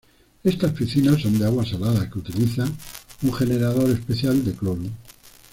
Estas 0.43 0.71
piscinas 0.71 1.21
son 1.21 1.37
de 1.37 1.45
agua 1.45 1.63
salada, 1.63 2.09
que 2.09 2.17
utiliza 2.17 2.65
un 3.21 3.31
generador 3.33 3.87
especial 3.91 4.43
de 4.43 4.53
cloro. 4.53 4.81